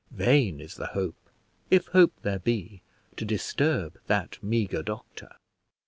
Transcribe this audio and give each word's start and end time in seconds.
Vain 0.09 0.59
is 0.59 0.77
the 0.77 0.87
hope, 0.87 1.29
if 1.69 1.85
hope 1.89 2.11
there 2.23 2.39
be, 2.39 2.81
to 3.17 3.23
disturb 3.23 3.99
that 4.07 4.41
meagre 4.41 4.81
doctor. 4.81 5.35